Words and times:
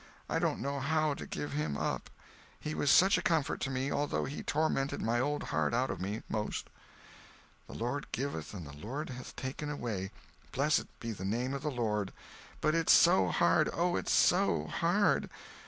I 0.27 0.39
don't 0.39 0.61
know 0.63 0.79
how 0.79 1.13
to 1.13 1.27
give 1.27 1.51
him 1.53 1.77
up! 1.77 2.09
He 2.59 2.73
was 2.73 2.89
such 2.89 3.19
a 3.19 3.21
comfort 3.21 3.59
to 3.61 3.69
me, 3.69 3.91
although 3.91 4.25
he 4.25 4.41
tormented 4.41 4.99
my 4.99 5.19
old 5.19 5.43
heart 5.43 5.75
out 5.75 5.91
of 5.91 6.01
me, 6.01 6.23
'most." 6.27 6.71
"The 7.67 7.75
Lord 7.75 8.07
giveth 8.11 8.51
and 8.55 8.65
the 8.65 8.75
Lord 8.75 9.11
hath 9.11 9.35
taken 9.35 9.69
away—Blessed 9.69 10.87
be 10.99 11.11
the 11.11 11.23
name 11.23 11.53
of 11.53 11.61
the 11.61 11.69
Lord! 11.69 12.13
But 12.61 12.73
it's 12.73 12.93
so 12.93 13.27
hard—Oh, 13.27 13.95
it's 13.95 14.11
so 14.11 14.65
hard! 14.65 15.29